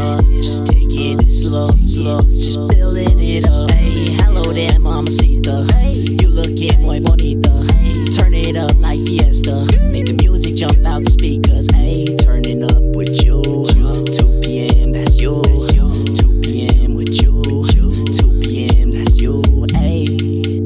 up. 0.00 0.24
Just 0.42 0.66
taking 0.66 1.20
it 1.20 1.30
slow, 1.30 1.68
slow. 1.82 2.22
Just 2.22 2.66
building 2.68 3.18
it 3.20 3.46
up. 3.48 3.70
Hey, 3.70 4.16
hello 4.16 4.52
there, 4.52 4.78
mamacita. 4.80 5.66
Hey, 5.72 5.92
you 5.92 6.28
looking 6.28 6.80
muy 6.82 7.00
bonita. 7.00 7.50
Hey, 7.74 7.92
turn 8.16 8.34
it 8.34 8.56
up 8.56 8.74
like 8.80 9.00
fiesta. 9.00 9.66
Make 9.92 10.06
the 10.06 10.16
music 10.20 10.56
jump 10.56 10.84
out 10.86 11.04
the 11.04 11.10
speakers. 11.10 11.68
Hey, 11.74 12.06
turning 12.16 12.64
up 12.64 12.82
with 12.96 13.24
you. 13.24 13.42
2 13.42 14.40
p.m. 14.42 14.92
That's 14.92 15.20
you. 15.20 15.42
2 15.42 16.40
p.m. 16.42 16.94
with 16.94 17.22
you. 17.22 17.42
2 17.42 18.40
p.m. 18.42 18.90
That's 18.90 19.20
you. 19.20 19.42
Hey, 19.72 20.06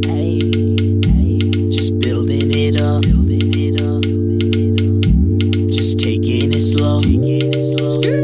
hey, 0.07 0.39
hey. 1.11 1.39
Just 1.69 1.99
building 1.99 2.51
it 2.55 2.81
up. 2.81 3.03
Just 5.71 5.99
taking 5.99 6.55
it 6.55 6.61
slow. 6.61 7.01
Taking 7.01 7.53
it 7.53 7.61
slow. 7.61 8.24